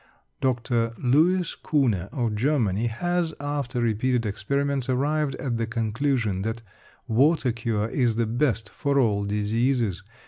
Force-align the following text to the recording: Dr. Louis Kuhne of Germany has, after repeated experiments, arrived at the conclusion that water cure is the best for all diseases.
Dr. 0.41 0.93
Louis 0.97 1.55
Kuhne 1.61 2.09
of 2.11 2.33
Germany 2.33 2.87
has, 2.87 3.35
after 3.39 3.79
repeated 3.79 4.25
experiments, 4.25 4.89
arrived 4.89 5.35
at 5.35 5.57
the 5.57 5.67
conclusion 5.67 6.41
that 6.41 6.63
water 7.07 7.51
cure 7.51 7.87
is 7.87 8.15
the 8.15 8.25
best 8.25 8.67
for 8.69 8.97
all 8.97 9.25
diseases. 9.25 10.01